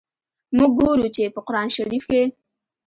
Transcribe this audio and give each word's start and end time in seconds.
موږ 0.57 0.71
ګورو 0.79 1.07
چي، 1.15 1.23
په 1.35 1.39
قرآن 1.47 1.67
شریف 1.77 2.03
کي. 2.11 2.23